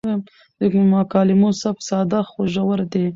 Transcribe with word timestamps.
د 0.59 0.61
مکالمو 0.93 1.49
سبک 1.61 1.81
ساده 1.89 2.21
خو 2.29 2.39
ژور 2.53 2.79
دی. 2.91 3.05